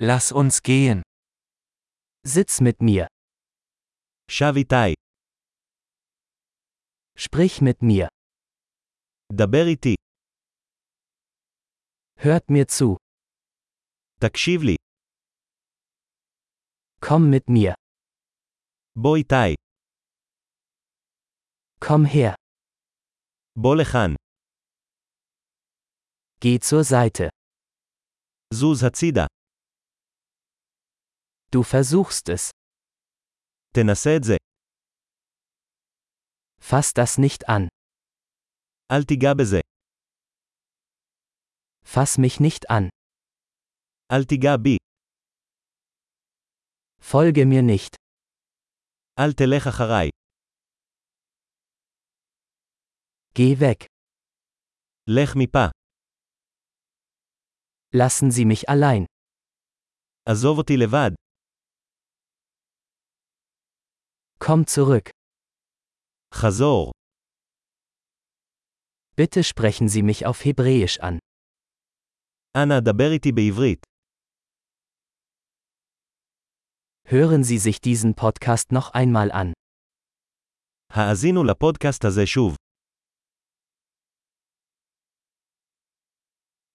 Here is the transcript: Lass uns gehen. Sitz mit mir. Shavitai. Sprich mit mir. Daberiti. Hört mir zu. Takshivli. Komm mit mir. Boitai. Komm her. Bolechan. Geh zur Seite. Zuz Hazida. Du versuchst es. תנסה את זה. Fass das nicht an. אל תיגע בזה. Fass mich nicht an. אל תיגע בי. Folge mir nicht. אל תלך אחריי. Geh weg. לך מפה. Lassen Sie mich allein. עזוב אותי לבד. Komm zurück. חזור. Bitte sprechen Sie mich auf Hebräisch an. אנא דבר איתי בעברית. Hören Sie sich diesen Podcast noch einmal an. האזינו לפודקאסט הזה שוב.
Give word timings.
Lass 0.00 0.30
uns 0.30 0.62
gehen. 0.62 1.02
Sitz 2.24 2.60
mit 2.60 2.80
mir. 2.80 3.08
Shavitai. 4.30 4.94
Sprich 7.16 7.60
mit 7.60 7.82
mir. 7.82 8.08
Daberiti. 9.28 9.96
Hört 12.16 12.48
mir 12.48 12.68
zu. 12.68 12.96
Takshivli. 14.20 14.76
Komm 17.00 17.28
mit 17.28 17.48
mir. 17.48 17.74
Boitai. 18.94 19.56
Komm 21.80 22.04
her. 22.04 22.36
Bolechan. 23.56 24.14
Geh 26.38 26.60
zur 26.60 26.84
Seite. 26.84 27.30
Zuz 28.54 28.82
Hazida. 28.82 29.26
Du 31.51 31.63
versuchst 31.63 32.29
es. 32.29 32.51
תנסה 33.73 34.09
את 34.17 34.23
זה. 34.23 34.33
Fass 36.59 36.93
das 36.93 37.17
nicht 37.19 37.49
an. 37.49 37.67
אל 38.91 39.03
תיגע 39.07 39.33
בזה. 39.39 39.59
Fass 41.85 42.17
mich 42.17 42.39
nicht 42.39 42.69
an. 42.69 42.89
אל 44.11 44.23
תיגע 44.29 44.57
בי. 44.63 44.77
Folge 47.01 47.45
mir 47.45 47.61
nicht. 47.61 47.95
אל 49.19 49.33
תלך 49.33 49.67
אחריי. 49.67 50.09
Geh 53.37 53.55
weg. 53.59 53.85
לך 55.07 55.29
מפה. 55.35 55.65
Lassen 57.95 58.31
Sie 58.31 58.45
mich 58.45 58.63
allein. 58.69 59.05
עזוב 60.29 60.57
אותי 60.57 60.73
לבד. 60.83 61.11
Komm 64.39 64.65
zurück. 64.67 65.09
חזור. 66.33 66.91
Bitte 69.15 69.43
sprechen 69.43 69.87
Sie 69.87 70.01
mich 70.01 70.25
auf 70.25 70.45
Hebräisch 70.45 70.99
an. 70.99 71.19
אנא 72.57 72.79
דבר 72.79 73.11
איתי 73.11 73.31
בעברית. 73.31 73.85
Hören 77.05 77.43
Sie 77.43 77.57
sich 77.57 77.81
diesen 77.81 78.15
Podcast 78.15 78.71
noch 78.71 78.93
einmal 78.93 79.31
an. 79.31 79.53
האזינו 80.91 81.43
לפודקאסט 81.43 82.05
הזה 82.05 82.25
שוב. 82.25 82.55